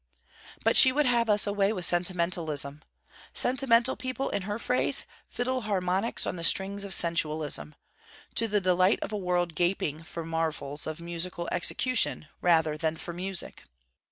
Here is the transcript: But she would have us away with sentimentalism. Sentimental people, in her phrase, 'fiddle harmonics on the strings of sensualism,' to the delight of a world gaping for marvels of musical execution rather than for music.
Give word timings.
But 0.63 0.75
she 0.75 0.91
would 0.91 1.05
have 1.05 1.29
us 1.29 1.45
away 1.45 1.71
with 1.73 1.85
sentimentalism. 1.85 2.81
Sentimental 3.33 3.95
people, 3.95 4.31
in 4.31 4.41
her 4.49 4.57
phrase, 4.57 5.05
'fiddle 5.29 5.61
harmonics 5.61 6.25
on 6.25 6.37
the 6.37 6.43
strings 6.43 6.83
of 6.85 6.95
sensualism,' 6.95 7.75
to 8.33 8.47
the 8.47 8.59
delight 8.59 8.97
of 9.03 9.11
a 9.11 9.15
world 9.15 9.53
gaping 9.55 10.01
for 10.01 10.25
marvels 10.25 10.87
of 10.87 10.99
musical 11.01 11.47
execution 11.51 12.27
rather 12.41 12.77
than 12.79 12.97
for 12.97 13.13
music. 13.13 13.61